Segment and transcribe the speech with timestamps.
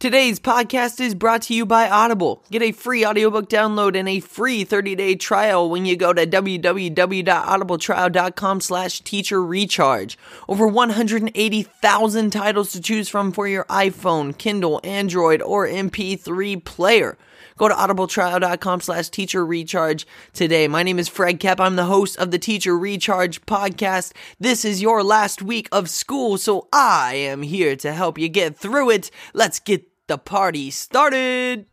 [0.00, 2.42] Today's podcast is brought to you by Audible.
[2.50, 8.60] Get a free audiobook download and a free 30-day trial when you go to www.audibletrial.com
[8.62, 10.16] slash teacher recharge.
[10.48, 17.18] Over 180,000 titles to choose from for your iPhone, Kindle, Android, or MP3 player.
[17.58, 20.66] Go to audibletrial.com slash teacher recharge today.
[20.66, 21.60] My name is Fred Kepp.
[21.60, 24.14] I'm the host of the Teacher Recharge podcast.
[24.38, 28.56] This is your last week of school, so I am here to help you get
[28.56, 29.10] through it.
[29.34, 31.66] Let's get the party started.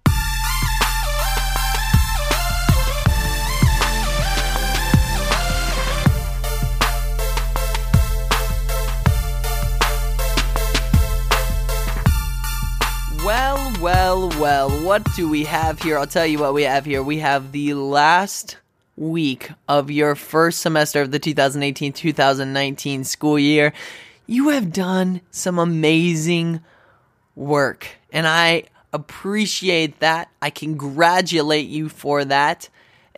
[13.25, 15.97] Well, well, well, what do we have here?
[15.97, 17.01] I'll tell you what we have here.
[17.01, 18.57] We have the last
[18.95, 23.73] week of your first semester of the 2018 2019 school year.
[24.27, 26.61] You have done some amazing
[27.37, 30.29] work, and I appreciate that.
[30.41, 32.69] I congratulate you for that.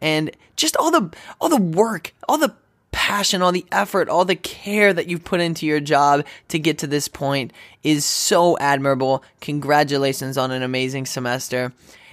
[0.01, 2.53] And just all the all the work, all the
[2.91, 6.77] passion, all the effort, all the care that you've put into your job to get
[6.79, 7.53] to this point
[7.83, 9.23] is so admirable.
[9.41, 11.71] Congratulations on an amazing semester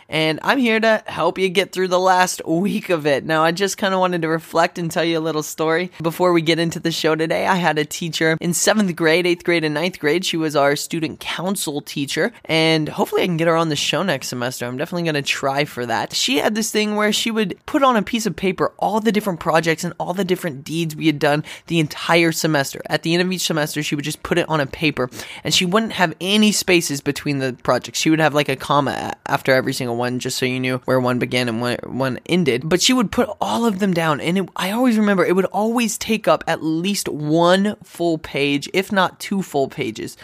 [0.08, 3.24] and I'm here to help you get through the last week of it.
[3.24, 6.32] Now, I just kind of wanted to reflect and tell you a little story before
[6.32, 7.46] we get into the show today.
[7.46, 10.24] I had a teacher in seventh grade, eighth grade, and ninth grade.
[10.24, 14.02] She was our student council teacher, and hopefully, I can get her on the show
[14.02, 14.66] next semester.
[14.66, 16.14] I'm definitely going to try for that.
[16.14, 19.12] She had this thing where she would put on a piece of paper all the
[19.12, 22.80] different projects and all the different deeds we had done the entire semester.
[22.86, 25.10] At the end of each semester, she would just put it on a paper,
[25.44, 27.98] and she wouldn't have any spaces between the projects.
[27.98, 31.00] She would have like a comma after every single one just so you knew where
[31.00, 32.68] one began and one ended.
[32.68, 35.44] But she would put all of them down, and it, I always remember it would
[35.46, 40.16] always take up at least one full page, if not two full pages.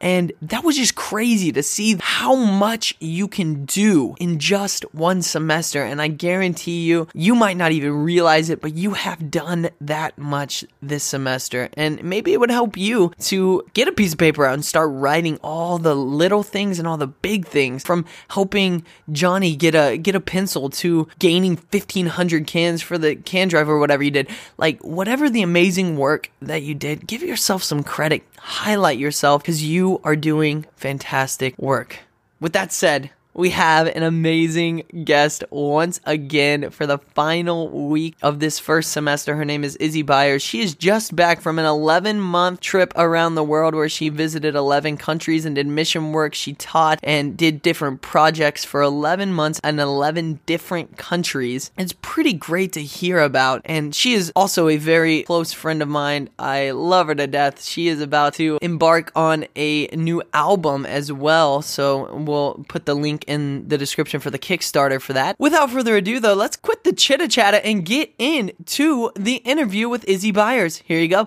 [0.00, 5.22] And that was just crazy to see how much you can do in just one
[5.22, 5.82] semester.
[5.82, 10.18] And I guarantee you, you might not even realize it, but you have done that
[10.18, 11.70] much this semester.
[11.74, 14.90] And maybe it would help you to get a piece of paper out and start
[14.92, 18.84] writing all the little things and all the big things from helping
[19.16, 23.78] Johnny get a get a pencil to gaining 1500 cans for the can drive or
[23.78, 24.28] whatever you did.
[24.58, 28.22] Like whatever the amazing work that you did, give yourself some credit.
[28.38, 32.00] Highlight yourself because you are doing fantastic work.
[32.38, 38.40] With that said, we have an amazing guest once again for the final week of
[38.40, 39.36] this first semester.
[39.36, 40.42] Her name is Izzy Byers.
[40.42, 44.54] She is just back from an 11 month trip around the world where she visited
[44.54, 46.34] 11 countries and did mission work.
[46.34, 51.70] She taught and did different projects for 11 months in 11 different countries.
[51.76, 53.60] It's pretty great to hear about.
[53.66, 56.30] And she is also a very close friend of mine.
[56.38, 57.62] I love her to death.
[57.62, 61.60] She is about to embark on a new album as well.
[61.60, 65.36] So we'll put the link in the description for the Kickstarter for that.
[65.38, 70.04] Without further ado, though, let's quit the chitta chatta and get into the interview with
[70.08, 70.78] Izzy Byers.
[70.78, 71.26] Here you go.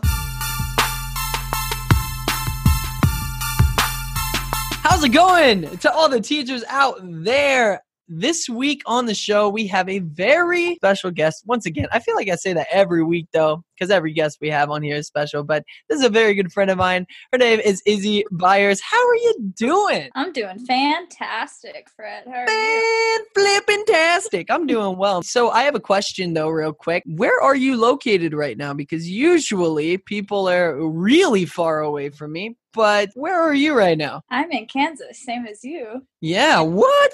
[4.82, 7.84] How's it going to all the teachers out there?
[8.12, 11.44] This week on the show, we have a very special guest.
[11.46, 14.50] Once again, I feel like I say that every week, though, because every guest we
[14.50, 15.44] have on here is special.
[15.44, 17.06] But this is a very good friend of mine.
[17.32, 18.82] Her name is Izzy Byers.
[18.82, 20.10] How are you doing?
[20.16, 22.24] I'm doing fantastic, Fred.
[22.26, 24.50] How are Fan flipping tastic.
[24.50, 25.22] I'm doing well.
[25.22, 27.04] So I have a question though, real quick.
[27.06, 28.74] Where are you located right now?
[28.74, 32.58] Because usually people are really far away from me.
[32.74, 34.22] But where are you right now?
[34.30, 36.06] I'm in Kansas, same as you.
[36.22, 37.14] Yeah, what?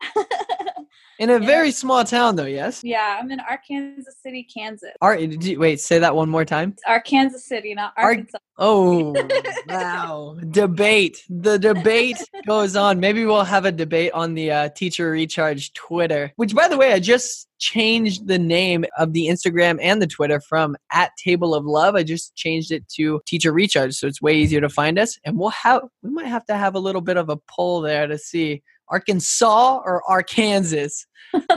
[1.18, 2.44] In a very small town, though.
[2.44, 2.82] Yes.
[2.84, 4.90] yeah, I'm in Arkansas City, Kansas.
[5.00, 6.72] Ar- did you, wait, say that one more time.
[6.72, 8.18] It's Arkansas City, not Ar-
[8.58, 9.14] Oh,
[9.68, 10.36] wow.
[10.50, 11.24] debate.
[11.30, 13.00] The debate goes on.
[13.00, 16.92] Maybe we'll have a debate on the uh, Teacher Recharge Twitter, which, by the way,
[16.92, 21.64] I just changed the name of the Instagram and the Twitter from at Table of
[21.64, 21.94] Love.
[21.94, 23.94] I just changed it to Teacher Recharge.
[23.94, 25.18] So it's way easier to find us.
[25.24, 28.06] And we'll have, we might have to have a little bit of a poll there
[28.06, 31.04] to see Arkansas or Arkansas.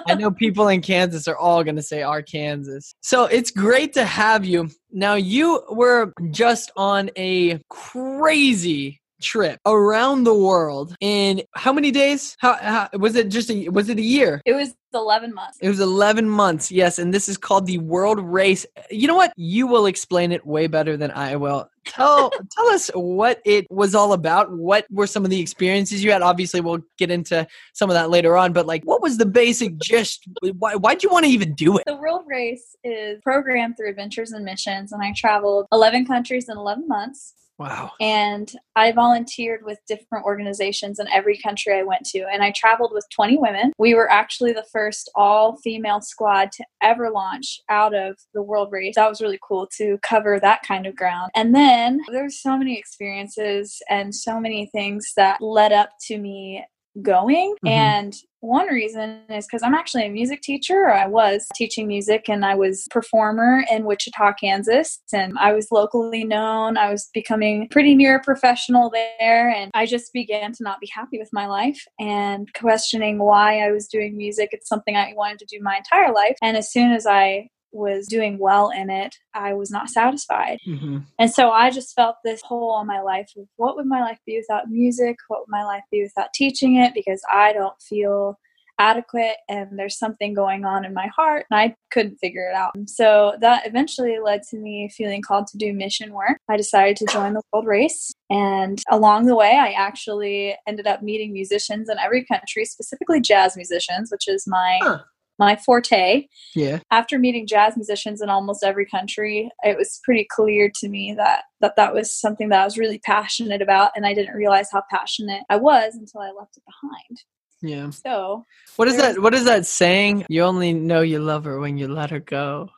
[0.08, 2.92] I know people in Kansas are all going to say Arkansas.
[3.02, 4.70] So it's great to have you.
[4.92, 12.36] Now, you were just on a crazy trip around the world in how many days?
[12.40, 14.42] How, how was it just a was it a year?
[14.46, 15.58] It was 11 months.
[15.62, 16.72] It was 11 months.
[16.72, 18.66] Yes, and this is called the World Race.
[18.90, 19.34] You know what?
[19.36, 21.70] You will explain it way better than I will.
[21.86, 24.52] Tell tell us what it was all about.
[24.52, 26.22] What were some of the experiences you had?
[26.22, 29.78] Obviously, we'll get into some of that later on, but like what was the basic
[29.78, 30.28] gist?
[30.58, 31.84] Why why'd you want to even do it?
[31.86, 36.58] The World Race is programmed through Adventures and Missions, and I traveled 11 countries in
[36.58, 37.34] 11 months.
[37.60, 37.92] Wow.
[38.00, 42.26] And I volunteered with different organizations in every country I went to.
[42.32, 43.74] And I traveled with 20 women.
[43.78, 48.70] We were actually the first all female squad to ever launch out of the world
[48.72, 48.96] race.
[48.96, 51.32] That was really cool to cover that kind of ground.
[51.36, 56.64] And then there's so many experiences and so many things that led up to me
[57.02, 57.56] going.
[57.66, 57.70] Mhm.
[57.70, 62.46] And one reason is because I'm actually a music teacher, I was teaching music, and
[62.46, 66.78] I was performer in Wichita, Kansas, and I was locally known.
[66.78, 70.90] I was becoming pretty near a professional there, and I just began to not be
[70.94, 74.50] happy with my life and questioning why I was doing music.
[74.54, 78.08] It's something I wanted to do my entire life, and as soon as I was
[78.08, 80.60] doing well in it, I was not satisfied.
[80.66, 84.02] hmm And so I just felt this hole in my life of what would my
[84.02, 85.18] life be without music?
[85.28, 86.94] What would my life be without teaching it?
[86.94, 88.38] Because I don't feel
[88.80, 92.72] adequate and there's something going on in my heart and I couldn't figure it out.
[92.88, 96.40] So that eventually led to me feeling called to do mission work.
[96.50, 101.04] I decided to join the world race and along the way I actually ended up
[101.04, 105.00] meeting musicians in every country, specifically jazz musicians, which is my Huh.
[105.40, 106.80] My forte Yeah.
[106.92, 111.44] after meeting jazz musicians in almost every country it was pretty clear to me that
[111.62, 114.84] that that was something that i was really passionate about and i didn't realize how
[114.92, 117.24] passionate i was until i left it behind
[117.62, 117.90] Yeah.
[117.90, 118.46] so
[118.76, 119.20] What is that?
[119.22, 120.26] What is that saying?
[120.30, 122.70] You only know you love her when you let her go.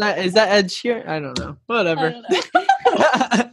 [0.00, 1.06] that, is that Ed Sheeran?
[1.06, 1.56] I don't know.
[1.66, 2.10] Whatever.
[2.10, 3.50] Don't know.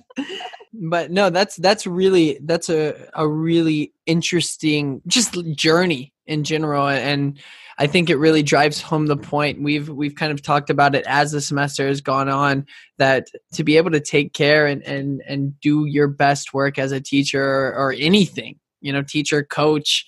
[0.90, 7.40] but no, that's that's really that's a a really interesting just journey in general, and
[7.78, 9.62] I think it really drives home the point.
[9.62, 12.66] We've we've kind of talked about it as the semester has gone on
[12.98, 16.92] that to be able to take care and and and do your best work as
[16.92, 20.06] a teacher or, or anything, you know, teacher, coach,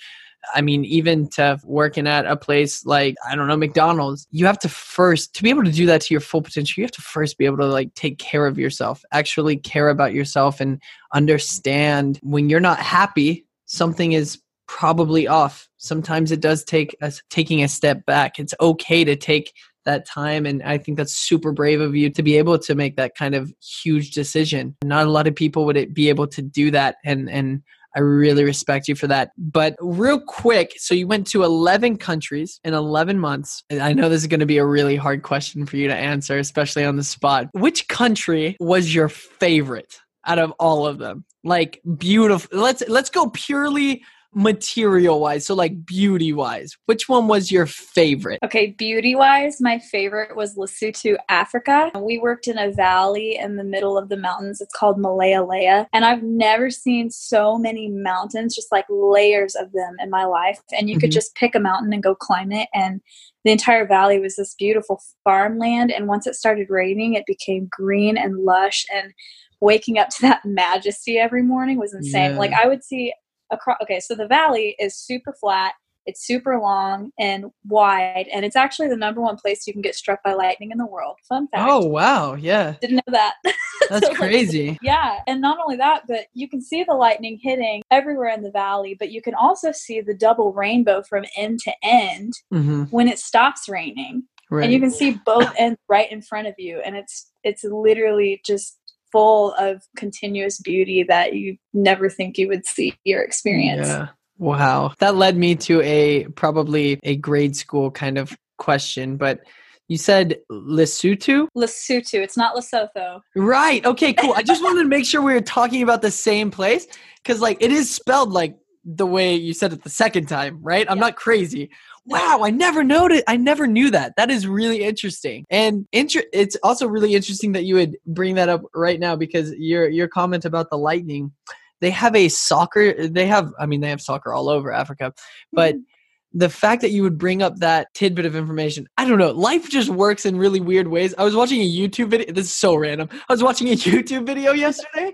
[0.54, 4.60] I mean, even to working at a place like, I don't know, McDonald's, you have
[4.60, 7.02] to first, to be able to do that to your full potential, you have to
[7.02, 10.82] first be able to like take care of yourself, actually care about yourself and
[11.14, 14.42] understand when you're not happy, something is
[14.74, 15.70] probably off.
[15.78, 18.40] Sometimes it does take us taking a step back.
[18.40, 19.54] It's okay to take
[19.86, 22.96] that time and i think that's super brave of you to be able to make
[22.96, 26.72] that kind of huge decision not a lot of people would be able to do
[26.72, 27.62] that and and
[27.96, 29.34] I really respect you for that.
[29.38, 33.64] But real quick, so you went to 11 countries in 11 months.
[33.70, 35.96] And I know this is going to be a really hard question for you to
[35.96, 37.50] answer, especially on the spot.
[37.52, 41.24] Which country was your favorite out of all of them?
[41.44, 42.58] Like beautiful.
[42.58, 44.02] Let's let's go purely
[44.36, 45.46] material wise.
[45.46, 46.76] So like beauty wise.
[46.86, 48.40] Which one was your favorite?
[48.44, 53.64] okay beauty wise my favorite was lesotho africa we worked in a valley in the
[53.64, 55.86] middle of the mountains it's called Malealea.
[55.94, 60.60] and i've never seen so many mountains just like layers of them in my life
[60.78, 61.14] and you could Mhm.
[61.14, 63.02] just pick a mountain and go climb it and
[63.46, 68.18] the entire valley was this beautiful farmland and once it started raining it became green
[68.18, 69.14] and lush and
[69.62, 72.38] waking up to that majesty every morning was insane Yeah.
[72.40, 73.14] like i would see
[73.54, 75.74] across okay so the valley is super flat
[76.06, 79.96] it's super long and wide and it's actually the number one place you can get
[79.96, 82.76] struck by lightning in the world fun fact Oh wow, yeah.
[82.82, 83.36] didn't know that
[83.90, 84.78] That's So, like, crazy.
[84.82, 88.52] yeah and not only that but you can see the lightning hitting everywhere in the
[88.52, 93.08] valley but you can also see the double rainbow from end to end hmm when
[93.08, 94.66] it stops raining Right.
[94.66, 98.40] and you can see both ends right in front of you and it's it's literally
[98.46, 98.78] just
[99.14, 104.08] full of continuous beauty that you never think you would see or experience Yeah.
[104.40, 104.94] Wow.
[105.00, 109.42] That led me to a probably a grade school kind of question, but
[109.88, 111.48] you said Lesotho?
[111.56, 113.86] lesotho it's not lesotho Right.
[113.86, 114.34] Okay, cool.
[114.36, 116.88] I just wanted to make sure we were talking about the same place
[117.24, 120.86] cuz like it is spelled like the way you said it the second time, right?
[120.90, 121.02] I'm Yeah.
[121.08, 121.70] not crazy.
[122.06, 123.24] Wow, I never noted.
[123.28, 124.14] I never knew that.
[124.18, 128.50] That is really interesting, and inter- it's also really interesting that you would bring that
[128.50, 131.32] up right now because your your comment about the lightning.
[131.80, 133.08] They have a soccer.
[133.08, 133.54] They have.
[133.58, 135.14] I mean, they have soccer all over Africa,
[135.54, 136.38] but mm-hmm.
[136.40, 139.32] the fact that you would bring up that tidbit of information, I don't know.
[139.32, 141.16] Life just works in really weird ways.
[141.18, 142.34] I was watching a YouTube video.
[142.34, 143.08] This is so random.
[143.12, 145.14] I was watching a YouTube video yesterday,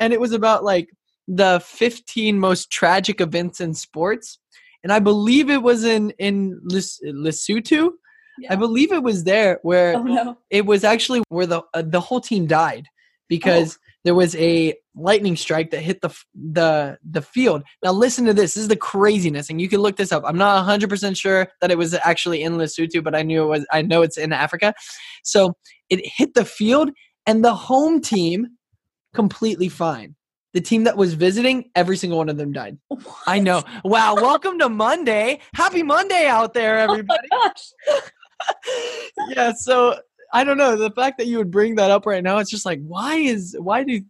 [0.00, 0.88] and it was about like
[1.28, 4.38] the 15 most tragic events in sports
[4.84, 7.90] and I believe it was in in Les- Lesotho.
[8.38, 8.52] Yeah.
[8.52, 12.00] I believe it was there where oh no it was actually where the uh, the
[12.00, 12.86] whole team died
[13.28, 17.62] because there was a lightning strike that hit the the the field.
[17.82, 18.54] Now listen to this.
[18.54, 20.22] This is the craziness, and you can look this up.
[20.26, 23.46] I'm not 100 percent sure that it was actually in Lesotho, but I knew it
[23.46, 23.66] was.
[23.72, 24.74] I know it's in Africa.
[25.24, 25.54] So
[25.88, 26.90] it hit the field,
[27.26, 28.46] and the home team
[29.14, 30.16] completely fine.
[30.54, 32.78] The team that was visiting, every single one of them died.
[33.26, 33.64] I know.
[33.84, 34.14] Wow.
[34.14, 35.40] Welcome to Monday.
[35.52, 37.28] Happy Monday out there, oh my everybody.
[37.28, 37.72] gosh
[39.30, 39.52] yeah.
[39.52, 39.98] So
[40.32, 42.38] I don't know the fact that you would bring that up right now.
[42.38, 44.00] It's just like why is why do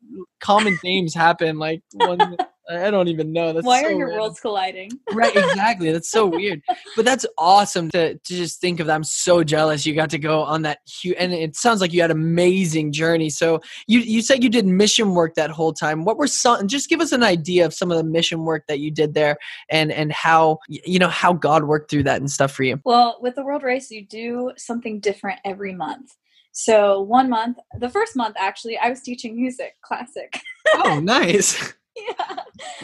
[0.41, 2.37] common themes happen like one
[2.71, 3.53] I don't even know.
[3.53, 4.21] That's Why so are your random.
[4.21, 4.91] worlds colliding?
[5.13, 6.61] right exactly that's so weird
[6.97, 8.95] but that's awesome to, to just think of that.
[8.95, 12.01] i'm so jealous you got to go on that huge and it sounds like you
[12.01, 16.05] had an amazing journey so you you said you did mission work that whole time
[16.05, 18.81] what were some just give us an idea of some of the mission work that
[18.81, 19.37] you did there
[19.71, 23.19] and and how you know how god worked through that and stuff for you Well,
[23.21, 26.17] with the World Race, you do something different every month.
[26.53, 30.41] So one month, the first month actually, I was teaching music, classic.
[30.75, 31.75] oh nice
[32.09, 32.37] yeah.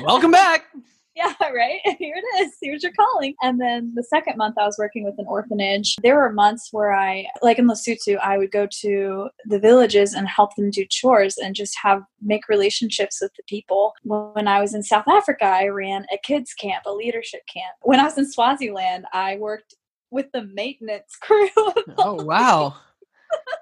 [0.03, 0.67] welcome back
[1.17, 1.81] Yeah, right.
[1.99, 2.53] Here it is.
[2.63, 3.35] Here's your calling.
[3.43, 5.97] And then the second month, I was working with an orphanage.
[6.03, 10.29] There were months where I, like in Lesotho, I would go to the villages and
[10.29, 13.93] help them do chores and just have make relationships with the people.
[14.05, 17.77] When I was in South Africa, I ran a kids camp, a leadership camp.
[17.83, 19.75] When I was in Swaziland, I worked
[20.11, 21.49] with the maintenance crew.
[21.99, 22.75] oh wow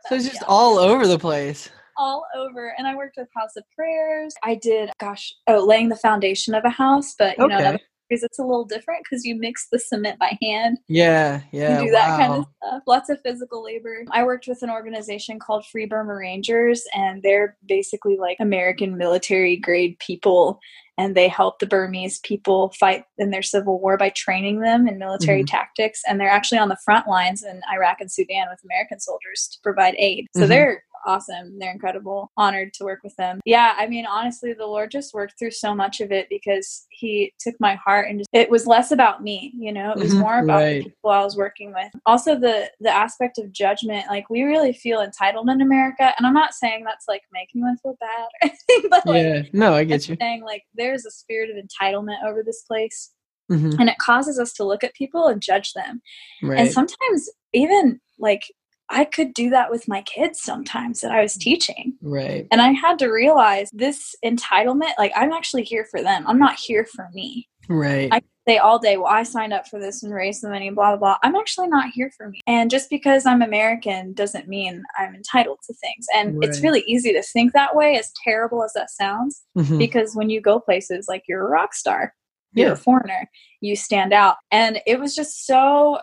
[0.09, 3.65] so it's just all over the place all over and i worked with house of
[3.75, 7.65] prayers i did gosh oh laying the foundation of a house but you know Okay.
[7.73, 11.79] that because it's a little different because you mix the cement by hand yeah yeah
[11.85, 15.67] do that kind of stuff lots of physical labor i worked with an organization called
[15.67, 20.59] free burma rangers and they're basically like american military grade people
[20.97, 24.99] and they help the burmese people fight in their civil war by training them in
[24.99, 25.49] military Mhm.
[25.51, 29.49] tactics and they're actually on the front lines in iraq and sudan with american soldiers
[29.53, 30.49] to provide aid so Mhm.
[30.49, 31.59] they're awesome.
[31.59, 32.31] They're incredible.
[32.37, 33.41] Honored to work with them.
[33.45, 37.33] Yeah i mean honestly the lord just worked through so much of it because he
[37.41, 39.93] took my heart and just, it was less about me you know?
[39.93, 40.79] It was Mhm, more about right.
[40.85, 41.91] the people i was working with.
[42.07, 46.35] Also the the aspect of judgment like we really feel entitled in america and i'm
[46.35, 48.31] not saying that's like making them feel bad or
[48.71, 49.43] anything but like yeah.
[49.53, 50.17] No i get you.
[50.21, 53.13] saying like there's a spirit of entitlement over this place
[53.51, 56.03] Mhm, and it causes us to look at people and judge them.
[56.43, 56.59] Right.
[56.61, 58.43] and sometimes even like
[58.91, 62.73] i could do that with my kids sometimes that i was teaching right and i
[62.73, 67.09] had to realize this entitlement like i'm actually here for them i'm not here for
[67.13, 70.49] me right I say all day, well, I signed up for this and raised the
[70.49, 71.19] money, blah, blah, blah.
[71.23, 72.41] I'm actually not here for me.
[72.47, 76.07] And just because I'm American doesn't mean I'm entitled to things.
[76.15, 79.79] And it's really easy to think that way, as terrible as that sounds, Mhm.
[79.79, 82.15] because when you go places like you're a rock star,
[82.55, 82.73] you're Yeah.
[82.73, 83.29] a foreigner,
[83.61, 84.37] you stand out.
[84.51, 85.99] And it was just so,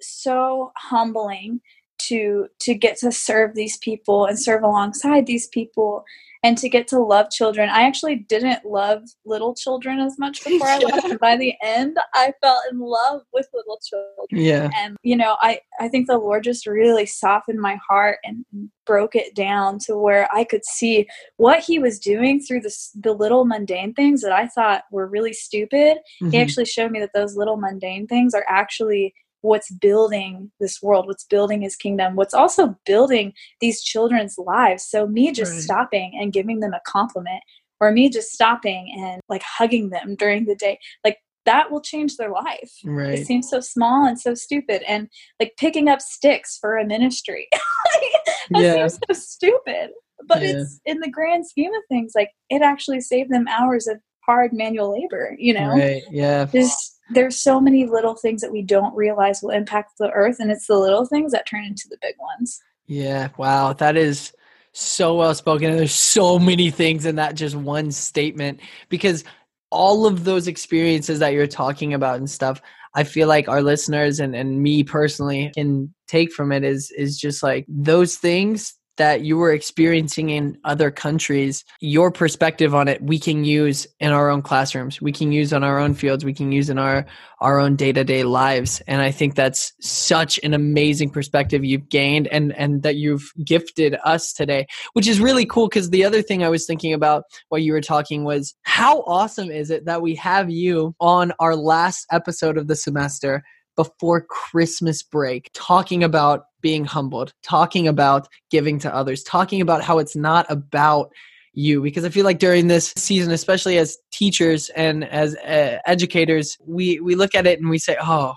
[0.00, 1.60] so humbling
[2.08, 6.04] to to get to serve these people and serve alongside these people
[6.44, 7.68] and to get to love children.
[7.68, 11.04] I actually didn't love little children as much before I left.
[11.04, 14.42] And by the end, I fell in love with little children.
[14.44, 18.44] yeah And you know, I I think the Lord just really softened my heart and
[18.84, 21.06] broke it down to where I could see
[21.36, 25.32] what He was doing through the the little mundane things that I thought were really
[25.32, 25.98] stupid.
[26.18, 26.42] He Mhm.
[26.42, 31.24] actually showed me that those little mundane things are actually what's building this world, what's
[31.24, 34.84] building his kingdom, what's also building these children's lives.
[34.88, 35.60] So me just Right.
[35.60, 37.42] stopping and giving them a compliment
[37.80, 42.16] or me just stopping and like hugging them during the day, like that will change
[42.16, 42.70] their life.
[42.84, 44.82] right It seems so small and so stupid.
[44.88, 45.08] And
[45.40, 47.48] like picking up sticks for a ministry.
[48.50, 48.74] that Yeah.
[48.88, 49.90] seems so stupid.
[50.24, 50.50] But Yeah.
[50.50, 54.52] it's in the grand scheme of things, like it actually saved them hours of hard
[54.52, 55.68] manual labor, you know?
[55.68, 60.10] right yeah there's there's so many little things that we don't realize will impact the
[60.12, 63.96] earth and it's the little things that turn into the big ones Yeah, wow, that
[63.96, 64.32] is
[64.72, 65.70] so well spoken.
[65.70, 69.24] And there's so many things in that just one statement because
[69.70, 72.60] all of those experiences that you're talking about and stuff,
[72.94, 77.18] I feel like our listeners and, and me personally can take from it is is
[77.18, 83.02] just like those things that you were experiencing in other countries, your perspective on it,
[83.02, 85.00] we can use in our own classrooms.
[85.00, 86.24] We can use on our own fields.
[86.24, 87.06] We can use in our
[87.40, 88.80] our own day-to-day lives.
[88.86, 93.96] And I think that's such an amazing perspective you've gained and and that you've gifted
[94.04, 97.60] us today, which is really cool because the other thing I was thinking about while
[97.60, 102.06] you were talking was how awesome is it that we have you on our last
[102.12, 103.42] episode of the semester
[103.76, 109.98] before Christmas break, talking about being humbled, talking about giving to others, talking about how
[109.98, 111.10] it's not about
[111.52, 111.82] you.
[111.82, 117.00] Because I feel like during this season, especially as teachers and as uh, educators, we,
[117.00, 118.34] we look at it and we say, oh,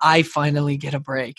[0.00, 1.36] I finally get a break.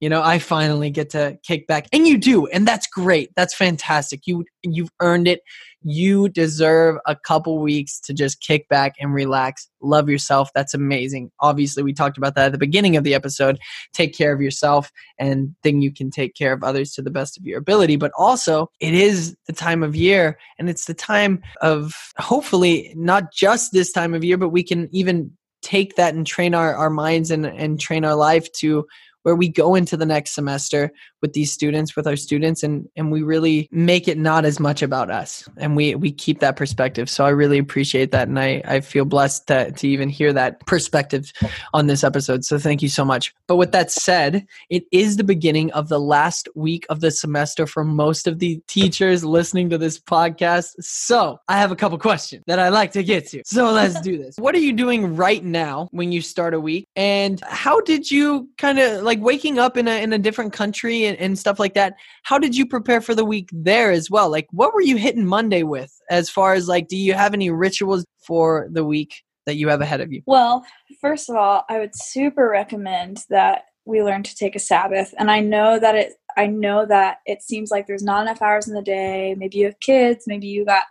[0.00, 1.86] You know, I finally get to kick back.
[1.92, 3.30] And you do, and that's great.
[3.34, 4.26] That's fantastic.
[4.26, 5.40] You you've earned it.
[5.82, 9.68] You deserve a couple weeks to just kick back and relax.
[9.80, 10.50] Love yourself.
[10.54, 11.30] That's amazing.
[11.40, 13.58] Obviously, we talked about that at the beginning of the episode.
[13.94, 17.38] Take care of yourself and then you can take care of others to the best
[17.38, 17.96] of your ability.
[17.96, 23.32] But also, it is the time of year and it's the time of hopefully not
[23.32, 25.30] just this time of year, but we can even
[25.62, 28.86] take that and train our, our minds and, and train our life to
[29.26, 30.92] where we go into the next semester
[31.26, 34.80] with these students, with our students, and and we really make it not as much
[34.80, 37.10] about us, and we we keep that perspective.
[37.10, 40.64] So I really appreciate that, and I I feel blessed to to even hear that
[40.66, 41.32] perspective
[41.74, 42.44] on this episode.
[42.44, 43.34] So thank you so much.
[43.48, 47.66] But with that said, it is the beginning of the last week of the semester
[47.66, 50.74] for most of the teachers listening to this podcast.
[50.78, 53.42] So I have a couple questions that I like to get to.
[53.44, 54.36] So let's do this.
[54.38, 58.48] What are you doing right now when you start a week, and how did you
[58.58, 61.74] kind of like waking up in a in a different country and, and stuff like
[61.74, 61.94] that?
[62.22, 64.30] How did you prepare for the week there as well?
[64.30, 67.50] Like, what were you hitting Monday with as far as like, do you have any
[67.50, 70.22] rituals for the week that you have ahead of you?
[70.26, 70.64] Well,
[71.00, 75.14] first of all, I would super recommend that we learn to take a Sabbath.
[75.18, 78.68] And I know that it I know that it seems like there's not enough hours
[78.68, 79.34] in the day.
[79.38, 80.82] Maybe you have kids, maybe you got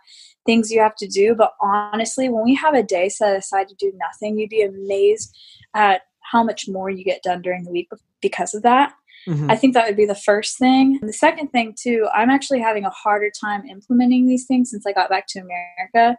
[0.44, 1.36] things you have to do.
[1.36, 5.36] But honestly, when we have a day set aside to do nothing, you'd be amazed
[5.74, 6.02] at
[6.32, 7.88] how much more you get done during the week
[8.20, 8.92] because of that.
[9.26, 9.50] Mm-hmm.
[9.50, 10.98] I think that would be the first thing.
[11.00, 14.86] And the second thing, too, I'm actually having a harder time implementing these things since
[14.86, 16.18] I got back to America.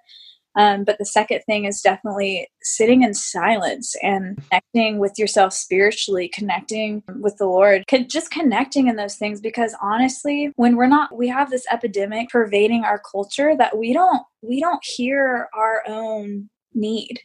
[0.55, 6.31] Um, but the second thing is definitely sitting in silence and connecting with yourself spiritually,
[6.33, 9.39] connecting with the Lord, just connecting in those things.
[9.39, 14.23] Because honestly, when we're not, we have this epidemic pervading our culture that we don't,
[14.41, 17.19] we don't hear our own need.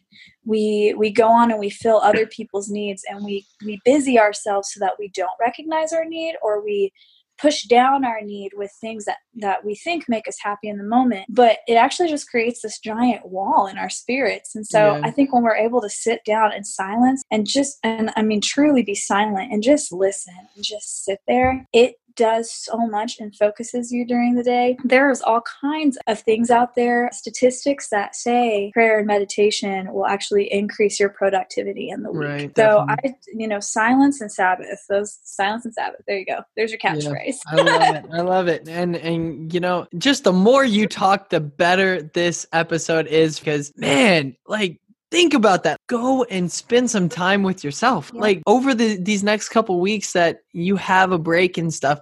[0.45, 4.71] We we go on and we fill other people's needs and we we busy ourselves
[4.73, 6.91] so that we don't recognize our need or we
[7.39, 10.83] push down our need with things that that we think make us happy in the
[10.83, 11.25] moment.
[11.29, 14.55] But it actually just creates this giant wall in our spirits.
[14.55, 15.01] And so yeah.
[15.03, 18.41] i think when we're able to sit down in silence and just and i mean
[18.41, 23.35] truly be silent and just listen and just sit there it does so much and
[23.35, 24.77] focuses you during the day.
[24.83, 30.51] There's all kinds of things out there, statistics that say prayer and meditation will actually
[30.51, 32.27] increase your productivity in the week.
[32.27, 32.95] Right, so I,
[33.33, 36.01] you know, silence and Sabbath, those silence and Sabbath.
[36.07, 36.41] There you go.
[36.55, 37.37] There's your catchphrase.
[37.53, 38.05] Yeah, I love it.
[38.11, 38.67] I love it.
[38.67, 43.73] And and you know, just the more you talk, the better this episode is because
[43.75, 44.79] man, like
[45.13, 45.77] think about that.
[45.87, 48.11] Go and spend some time with yourself.
[48.13, 48.21] Yeah.
[48.21, 51.99] like over the these next couple weeks that you have a break and stuff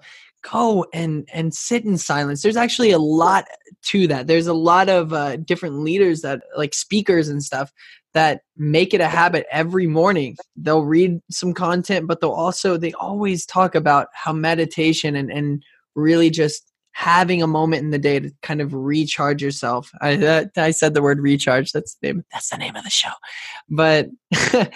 [0.49, 2.41] go and and sit in silence.
[2.41, 3.45] There's actually a lot
[3.87, 4.27] to that.
[4.27, 7.71] There's a lot of uh, different leaders that like speakers and stuff
[8.13, 10.37] that make it a habit every morning.
[10.55, 15.61] They'll read some content but they'll also they always talk about how meditation and and
[15.95, 19.91] really just having a moment in the day to kind of recharge yourself.
[20.01, 21.71] I that, I said the word recharge.
[21.71, 23.11] That's the name, that's the name of the show.
[23.69, 24.09] But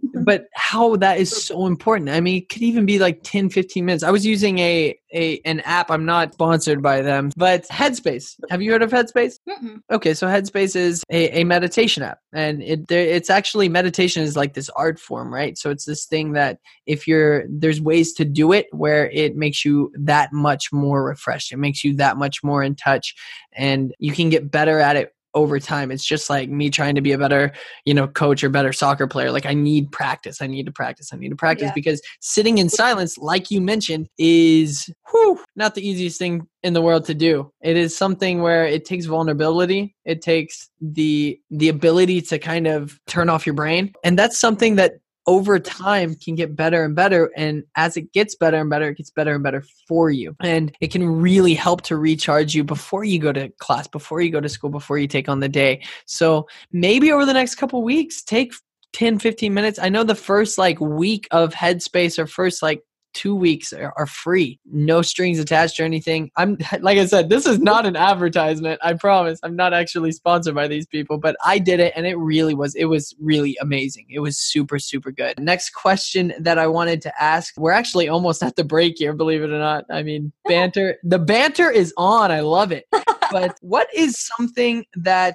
[0.24, 2.10] but how that is so important.
[2.10, 4.02] I mean, it could even be like 10, 15 minutes.
[4.02, 5.90] I was using a, a an app.
[5.90, 8.36] I'm not sponsored by them, but Headspace.
[8.50, 9.38] Have you heard of Headspace?
[9.48, 9.80] Mm-mm.
[9.90, 14.54] Okay, so Headspace is a, a meditation app, and it it's actually meditation is like
[14.54, 15.56] this art form, right?
[15.56, 19.64] So it's this thing that if you're there's ways to do it where it makes
[19.64, 21.52] you that much more refreshed.
[21.52, 23.14] It makes you that much more in touch,
[23.52, 25.92] and you can get better at it over time.
[25.92, 27.52] It's just like me trying to be a better,
[27.84, 29.30] you know, coach or better soccer player.
[29.30, 30.42] Like I need practice.
[30.42, 31.12] I need to practice.
[31.12, 31.72] I need to practice yeah.
[31.74, 36.82] because sitting in silence, like you mentioned, is whew, not the easiest thing in the
[36.82, 37.52] world to do.
[37.60, 39.94] It is something where it takes vulnerability.
[40.04, 43.94] It takes the the ability to kind of turn off your brain.
[44.02, 44.94] And that's something that
[45.26, 48.96] over time can get better and better and as it gets better and better it
[48.96, 50.36] gets better and better for you.
[50.40, 54.30] And it can really help to recharge you before you go to class before you
[54.30, 55.82] go to school before you take on the day.
[56.06, 58.52] So maybe over the next couple weeks take
[58.92, 59.78] 10 15 minutes.
[59.78, 62.82] I know the first like week of headspace or first like
[63.16, 66.30] two weeks are, are free, no strings attached or anything.
[66.36, 68.78] I'm like I said, this is not an advertisement.
[68.82, 69.40] I promise.
[69.42, 72.74] I'm not actually sponsored by these people, but I did it and it really was.
[72.74, 74.06] It was really amazing.
[74.10, 75.40] It was super super good.
[75.40, 77.54] Next question that I wanted to ask.
[77.56, 79.86] We're actually almost at the break here, believe it or not.
[79.90, 80.98] I mean, banter.
[81.02, 82.30] The banter is on.
[82.30, 82.86] I love it.
[83.32, 85.34] But what is something that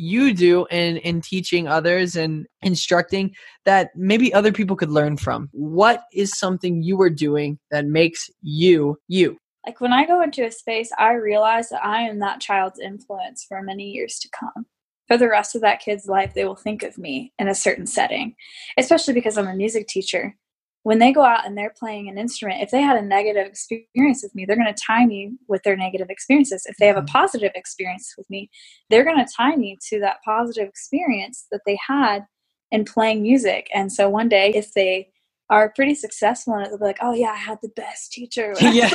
[0.00, 3.34] you do in in teaching others and instructing
[3.64, 5.48] that maybe other people could learn from.
[5.52, 9.36] What is something you are doing that makes you you?
[9.66, 13.44] Like when i go into a space i realize that i am that child's influence
[13.46, 14.66] for many years to come.
[15.06, 17.86] For the rest of that kid's life they will think of me in a certain
[17.86, 18.34] setting
[18.78, 20.34] especially because i'm a music teacher
[20.82, 24.22] when they go out and they're playing an instrument, if they had a negative experience
[24.22, 26.64] with me, they're going to tie me with their negative experiences.
[26.66, 27.12] If they have a mm-hmm.
[27.12, 28.50] positive experience with me,
[28.88, 32.26] they're going to tie me to that positive experience that they had
[32.70, 33.68] in playing music.
[33.74, 35.10] And so one day, if they
[35.50, 38.54] are pretty successful in it, they'll be like, "Oh yeah, I had the best teacher."
[38.60, 38.88] yeah,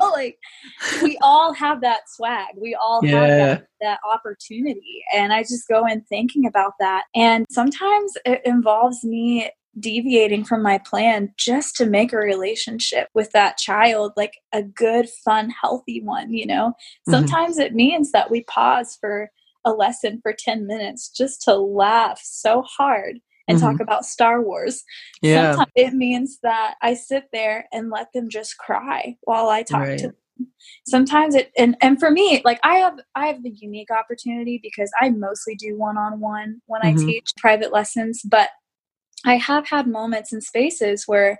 [0.00, 0.36] oh, like
[1.02, 2.48] we all have that swag.
[2.56, 3.10] We all yeah.
[3.10, 7.04] have that, that opportunity, and I just go in thinking about that.
[7.14, 13.30] And sometimes it involves me deviating from my plan just to make a relationship with
[13.32, 16.70] that child like a good, fun, healthy one, you know?
[16.70, 17.12] Mm-hmm.
[17.12, 19.30] Sometimes it means that we pause for
[19.64, 23.66] a lesson for 10 minutes just to laugh so hard and mm-hmm.
[23.66, 24.82] talk about Star Wars.
[25.22, 25.52] Yeah.
[25.52, 29.80] Sometimes it means that I sit there and let them just cry while I talk
[29.80, 29.98] right.
[29.98, 30.16] to them.
[30.86, 34.90] Sometimes it and and for me, like I have I have the unique opportunity because
[35.00, 37.02] I mostly do one on one when mm-hmm.
[37.02, 38.50] I teach private lessons, but
[39.24, 41.38] I have had moments and spaces where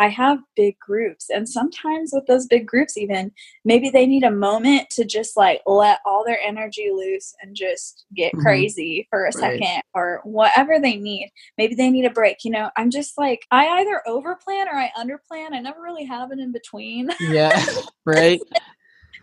[0.00, 1.28] I have big groups.
[1.28, 3.32] And sometimes with those big groups, even
[3.64, 8.06] maybe they need a moment to just like let all their energy loose and just
[8.14, 8.42] get mm-hmm.
[8.42, 9.34] crazy for a right.
[9.34, 11.30] second or whatever they need.
[11.58, 12.44] Maybe they need a break.
[12.44, 15.52] You know, I'm just like, I either overplan or I underplan.
[15.52, 17.10] I never really have it in between.
[17.18, 17.64] Yeah.
[18.06, 18.40] right.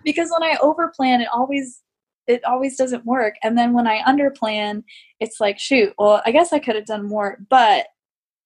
[0.04, 1.82] because when I overplan, it always
[2.28, 3.36] it always doesn't work.
[3.44, 4.84] And then when I underplan,
[5.20, 7.86] it's like, shoot, well, I guess I could have done more, but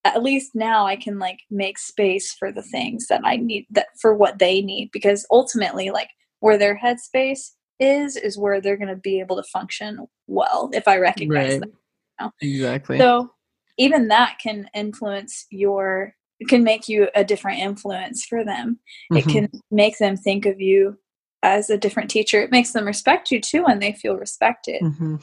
[0.05, 3.88] at least now I can like make space for the things that I need that
[3.99, 6.09] for what they need because ultimately like
[6.39, 10.88] where their headspace is is where they're going to be able to function well if
[10.88, 11.62] I recognize right.
[11.62, 11.71] them.
[12.19, 12.31] You know?
[12.41, 12.97] Exactly.
[12.97, 13.31] So
[13.77, 16.13] even that can influence your
[16.47, 18.79] can make you a different influence for them.
[19.12, 19.17] Mm-hmm.
[19.17, 20.97] It can make them think of you
[21.43, 22.41] as a different teacher.
[22.41, 24.81] It makes them respect you too when they feel respected.
[24.81, 25.17] Mm-hmm.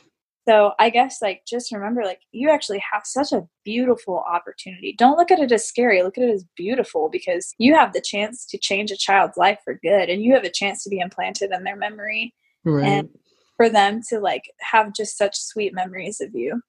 [0.48, 4.94] So I guess like just remember like you actually have such a beautiful opportunity.
[4.96, 8.00] Don't look at it as scary, look at it as beautiful because you have the
[8.00, 11.00] chance to change a child's life for good and you have a chance to be
[11.00, 12.32] implanted in their memory
[12.64, 12.86] right.
[12.86, 13.08] and
[13.56, 16.60] for them to like have just such sweet memories of you.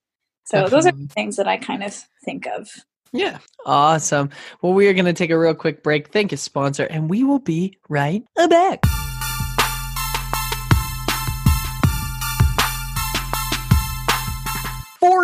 [0.46, 0.76] So Definitely.
[0.76, 2.70] those are the things that I kind of think of.
[3.14, 3.38] Yeah.
[3.66, 4.30] Awesome.
[4.62, 6.12] Well, we are going to take a real quick break.
[6.12, 8.80] Thank you, sponsor, and we will be right back.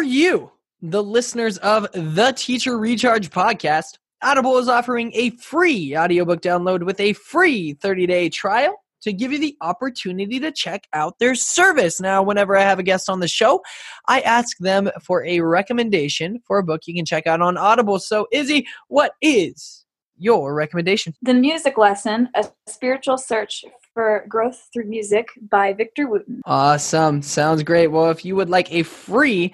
[0.04, 6.84] You, the listeners of the Teacher Recharge podcast, Audible is offering a free audiobook download
[6.84, 11.36] with a free 30 day trial to give you the opportunity to check out their
[11.36, 12.00] service.
[12.00, 13.62] Now, whenever I have a guest on the show,
[14.08, 18.00] I ask them for a recommendation for a book you can check out on Audible.
[18.00, 19.86] So, Izzy, what is
[20.18, 21.14] your recommendation?
[21.22, 26.42] The Music Lesson, a spiritual search for Growth Through Music by Victor Wooten.
[26.46, 27.22] Awesome.
[27.22, 27.88] Sounds great.
[27.88, 29.54] Well, if you would like a free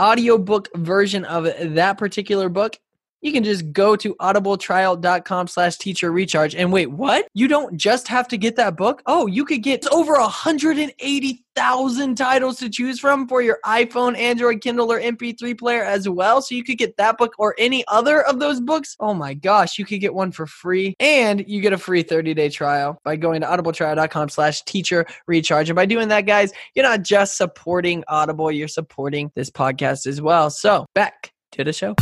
[0.00, 2.78] audiobook version of that particular book,
[3.22, 6.54] you can just go to audibletrial.com slash teacher recharge.
[6.54, 7.26] And wait what?
[7.34, 9.02] You don't just have to get that book?
[9.06, 14.92] Oh you could get over 180000 titles to choose from for your iphone android kindle
[14.92, 16.40] or mp3 player as well.
[16.42, 18.96] So you could get that book or any other of those books.
[19.00, 20.94] Oh my gosh you could get one for free.
[21.00, 25.68] And you get a free 30-day trial by going to audibletrial.com slash teacher recharge.
[25.68, 30.20] And by doing that guys you're not just supporting audible you're supporting this podcast as
[30.20, 30.50] well.
[30.50, 31.94] So back to the show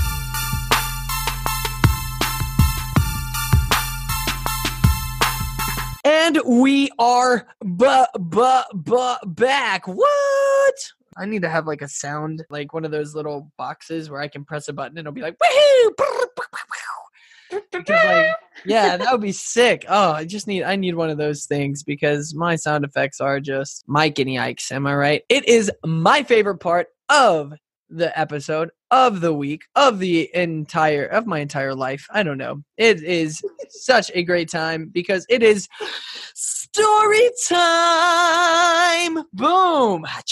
[6.24, 9.86] And we are bu- bu- bu- back.
[9.86, 10.74] What?
[11.18, 14.28] I need to have like a sound, like one of those little boxes where I
[14.28, 15.36] can press a button and it'll be like,
[17.74, 19.84] like, yeah, that would be sick.
[19.86, 23.38] Oh, I just need I need one of those things because my sound effects are
[23.38, 24.72] just Mike and yikes.
[24.72, 25.22] Am I right?
[25.28, 27.52] It is my favorite part of
[27.88, 32.06] the episode of the week of the entire of my entire life.
[32.10, 32.62] I don't know.
[32.76, 35.68] It is such a great time because it is
[36.34, 39.24] story time.
[39.32, 40.04] Boom.
[40.06, 40.22] Ah,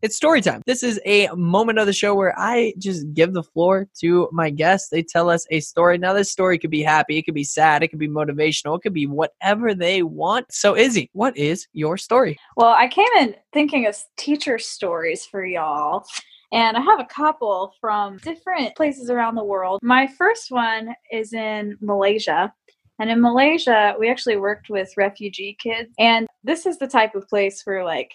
[0.00, 0.62] it's story time.
[0.64, 4.48] This is a moment of the show where I just give the floor to my
[4.48, 4.90] guests.
[4.90, 5.98] They tell us a story.
[5.98, 8.82] Now, this story could be happy, it could be sad, it could be motivational, it
[8.82, 10.52] could be whatever they want.
[10.52, 12.38] So, Izzy, what is your story?
[12.56, 16.06] Well, I came in thinking of teacher stories for y'all.
[16.52, 19.80] And I have a couple from different places around the world.
[19.82, 22.52] My first one is in Malaysia.
[22.98, 25.90] And in Malaysia, we actually worked with refugee kids.
[25.98, 28.12] And this is the type of place where, like,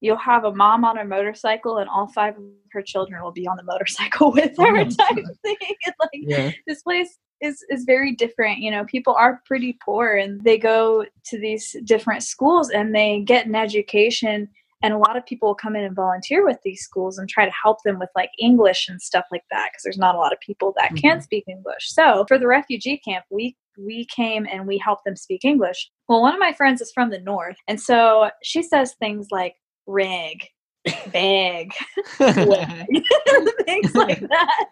[0.00, 3.46] you'll have a mom on a motorcycle and all five of her children will be
[3.46, 5.56] on the motorcycle with her oh, type of thing.
[5.86, 6.50] And, like, yeah.
[6.66, 11.04] this place is is very different you know people are pretty poor and they go
[11.24, 14.48] to these different schools and they get an education
[14.82, 17.44] and a lot of people will come in and volunteer with these schools and try
[17.44, 20.32] to help them with like english and stuff like that because there's not a lot
[20.32, 20.96] of people that mm-hmm.
[21.08, 21.92] can speak english.
[21.92, 25.90] So for the refugee camp we we came and we helped them speak english.
[26.08, 29.54] Well one of my friends is from the north and so she says things like
[29.86, 30.46] rig
[31.12, 31.72] bag,
[33.64, 34.66] things like that.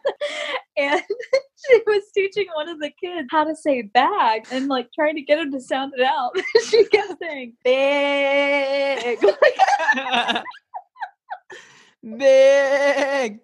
[0.77, 1.03] And
[1.67, 5.23] she was teaching one of the kids how to say bag and like trying to
[5.23, 6.33] get him to sound it out.
[6.69, 9.19] she kept saying bag.
[12.17, 13.41] big.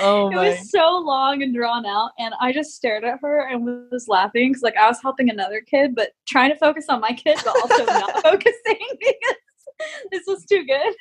[0.00, 0.48] Oh it my!
[0.50, 4.50] was so long and drawn out and i just stared at her and was laughing
[4.50, 7.56] because like i was helping another kid but trying to focus on my kid but
[7.56, 9.36] also not focusing because
[10.12, 10.94] this was too good.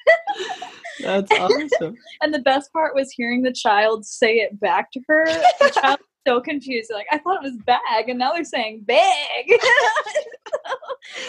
[1.01, 1.95] That's awesome.
[2.21, 5.25] and the best part was hearing the child say it back to her.
[5.25, 6.91] The child was so confused.
[6.93, 10.73] Like i thought it was bag and now they're saying big the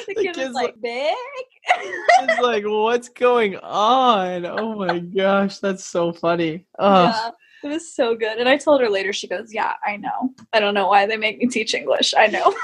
[0.08, 1.14] The kid was like big
[1.68, 4.46] It's like, what's going on?
[4.46, 6.66] Oh my gosh, that's so funny.
[6.78, 7.30] Oh, yeah
[7.64, 8.38] it was so good.
[8.38, 10.34] And i told her later she goes yeah i know.
[10.52, 12.14] I don't know why they make me teach english.
[12.16, 12.54] I know.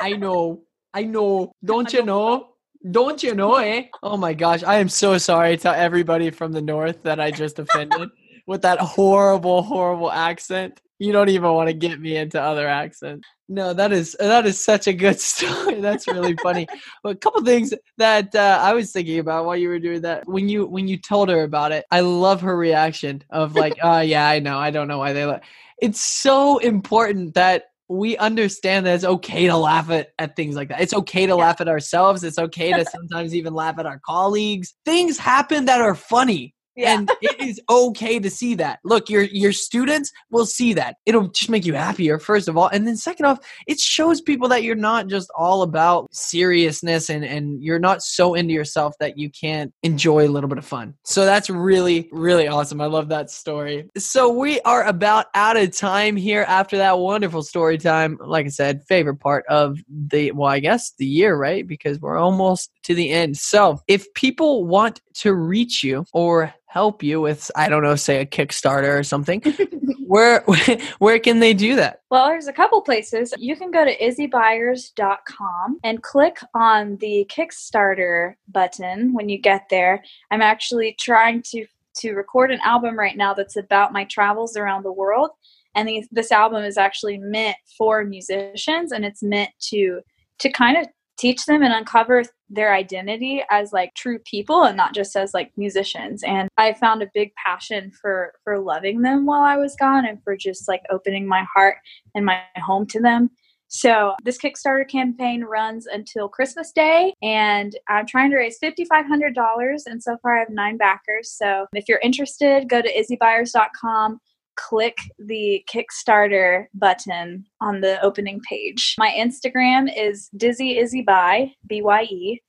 [0.00, 1.52] I know, I know.
[1.64, 2.53] Don't I you know?
[2.90, 3.84] Don't you know, eh?
[4.02, 7.58] Oh my gosh, I am so sorry to everybody from the north that I just
[7.58, 8.10] offended
[8.46, 10.82] with that horrible, horrible accent.
[10.98, 13.26] You don't even want to get me into other accents.
[13.48, 15.80] No, that is that is such a good story.
[15.80, 16.66] That's really funny.
[17.02, 20.26] But a couple things that uh, I was thinking about while you were doing that
[20.28, 24.00] when you when you told her about it, I love her reaction of like, "Oh
[24.00, 24.58] yeah, I know.
[24.58, 25.40] I don't know why they." La-.
[25.78, 30.68] It's so important that we understand that it's okay to laugh at, at things like
[30.68, 30.80] that.
[30.80, 32.24] It's okay to laugh at ourselves.
[32.24, 34.74] It's okay to sometimes even laugh at our colleagues.
[34.84, 36.54] Things happen that are funny.
[36.76, 38.80] Yeah And it is okay to see that.
[38.84, 40.96] Look, your your students will see that.
[41.06, 42.68] It'll just make you happier, first of all.
[42.68, 47.24] And then second off, it shows people that you're not just all about seriousness and,
[47.24, 50.94] and you're not so into yourself that you can't enjoy a little bit of fun.
[51.04, 52.80] So that's really, really awesome.
[52.80, 53.88] I love that story.
[53.96, 58.18] So we are about out of time here after that wonderful story time.
[58.20, 61.66] Like I said, favorite part of the well, I guess the year, right?
[61.66, 63.36] Because we're almost to the end.
[63.36, 68.20] So if people want to reach you or help you with I don't know, say
[68.20, 69.40] a Kickstarter or something,
[70.08, 70.40] where
[70.98, 72.00] where can they do that?
[72.10, 73.32] Well, there's a couple places.
[73.38, 80.02] You can go to izzybyers.com and click on the Kickstarter button when you get there.
[80.32, 81.64] I'm actually trying to
[81.98, 85.30] to record an album right now that's about my travels around the world.
[85.76, 90.00] And these, this album is actually meant for musicians and it's meant to
[90.40, 94.94] to kind of teach them and uncover their identity as like true people and not
[94.94, 96.22] just as like musicians.
[96.22, 100.22] And i found a big passion for for loving them while i was gone and
[100.22, 101.76] for just like opening my heart
[102.14, 103.30] and my home to them.
[103.68, 110.02] So this kickstarter campaign runs until christmas day and i'm trying to raise $5500 and
[110.02, 111.30] so far i have nine backers.
[111.30, 114.20] So if you're interested go to izzybyers.com
[114.56, 118.94] click the Kickstarter button on the opening page.
[118.98, 122.42] My Instagram is Dizzy Izzy Buy, B Y E.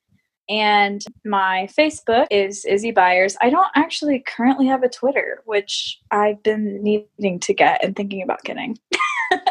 [0.48, 3.36] And my Facebook is Izzy Byers.
[3.42, 8.22] I don't actually currently have a Twitter, which I've been needing to get and thinking
[8.22, 8.78] about getting.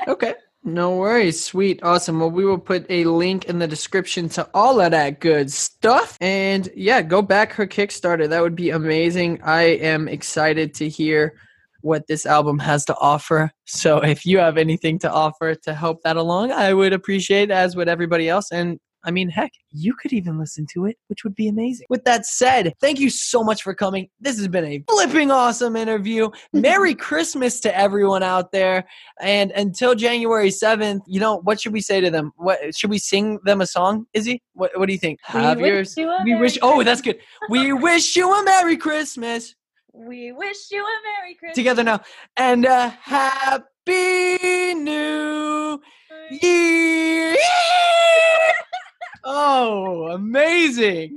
[0.07, 0.35] Okay.
[0.67, 1.45] No worries.
[1.45, 1.83] Sweet.
[1.83, 2.21] Awesome.
[2.21, 6.17] Well, we will put a link in the description to all of that good stuff.
[6.23, 8.27] And yeah, go back her Kickstarter.
[8.29, 9.43] That would be amazing.
[9.43, 11.35] I am excited to hear
[11.85, 13.51] what this album has to offer.
[13.67, 17.77] So if you have anything to offer to help that along, I would appreciate as
[17.77, 18.51] would everybody else.
[18.51, 21.87] And I mean, heck, you could even listen to it, which would be amazing.
[21.91, 24.09] With that said, thank you so much for coming.
[24.19, 26.31] This has been a flipping awesome interview.
[26.55, 28.87] Merry Christmas to everyone out there.
[29.21, 32.33] And until January 7th, you know, what should we say to them?
[32.37, 34.07] What should we sing them a song?
[34.15, 34.43] Izzy?
[34.55, 35.21] What what do you think?
[35.35, 35.95] We Have wish yours.
[35.99, 37.19] you We Merry wish oh, that's good.
[37.51, 39.55] We wish you a Merry Christmas.
[39.95, 41.55] We wish you a Merry Christmas.
[41.55, 42.01] Together now.
[42.37, 45.81] And a happy new
[46.31, 47.37] year.
[49.27, 51.17] Oh, amazing.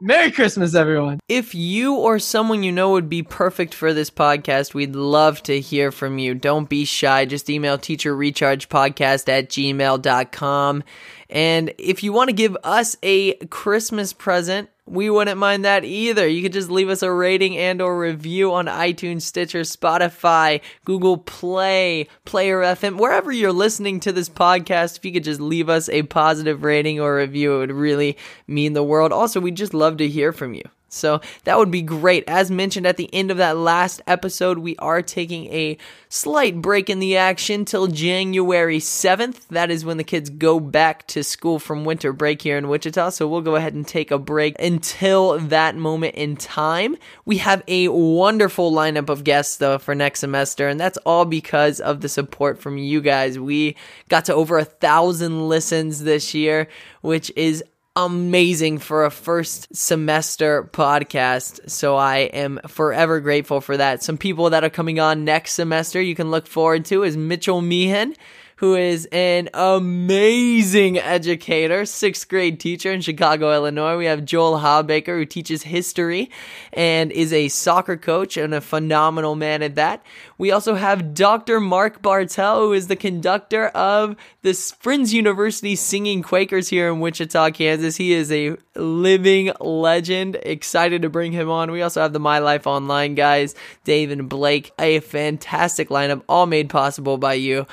[0.00, 1.18] Merry Christmas, everyone.
[1.28, 5.58] If you or someone you know would be perfect for this podcast, we'd love to
[5.58, 6.34] hear from you.
[6.34, 7.24] Don't be shy.
[7.24, 10.84] Just email teacherrechargepodcast at gmail.com.
[11.28, 16.26] And if you want to give us a Christmas present, we wouldn't mind that either.
[16.26, 21.18] You could just leave us a rating and or review on iTunes, Stitcher, Spotify, Google
[21.18, 24.96] Play, Player FM, wherever you're listening to this podcast.
[24.96, 28.72] If you could just leave us a positive rating or review, it would really mean
[28.72, 29.12] the world.
[29.12, 30.62] Also, we'd just love to hear from you.
[30.88, 32.24] So that would be great.
[32.26, 35.76] As mentioned at the end of that last episode, we are taking a
[36.08, 39.46] slight break in the action till January 7th.
[39.48, 43.10] That is when the kids go back to school from winter break here in Wichita.
[43.10, 46.96] So we'll go ahead and take a break until that moment in time.
[47.24, 51.80] We have a wonderful lineup of guests though for next semester, and that's all because
[51.80, 53.38] of the support from you guys.
[53.38, 53.76] We
[54.08, 56.68] got to over a thousand listens this year,
[57.02, 57.62] which is
[57.98, 61.68] amazing for a first semester podcast.
[61.68, 64.04] So I am forever grateful for that.
[64.04, 67.60] Some people that are coming on next semester you can look forward to is Mitchell
[67.60, 68.14] Meehan
[68.58, 73.96] who is an amazing educator, sixth grade teacher in Chicago, Illinois.
[73.96, 76.28] We have Joel Hawbaker, who teaches history
[76.72, 80.04] and is a soccer coach and a phenomenal man at that.
[80.38, 81.60] We also have Dr.
[81.60, 87.52] Mark Bartel, who is the conductor of the Friends University Singing Quakers here in Wichita,
[87.52, 87.94] Kansas.
[87.94, 90.36] He is a living legend.
[90.42, 91.70] Excited to bring him on.
[91.70, 94.72] We also have the My Life Online guys, Dave and Blake.
[94.80, 97.64] A fantastic lineup, all made possible by you.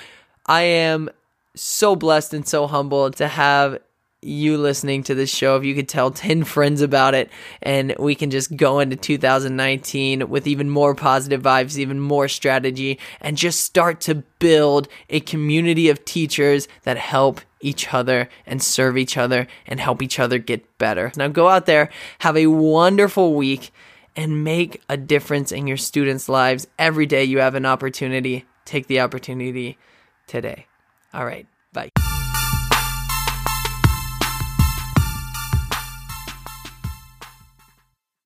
[0.45, 1.09] I am
[1.55, 3.79] so blessed and so humbled to have
[4.21, 7.29] you listening to this show, if you could tell 10 friends about it,
[7.61, 12.99] and we can just go into 2019 with even more positive vibes, even more strategy,
[13.21, 18.97] and just start to build a community of teachers that help each other and serve
[18.97, 21.11] each other and help each other get better.
[21.15, 23.71] Now go out there, have a wonderful week,
[24.15, 28.45] and make a difference in your students' lives every day you have an opportunity.
[28.63, 29.77] Take the opportunity
[30.27, 30.67] today.
[31.13, 31.91] All right, bye.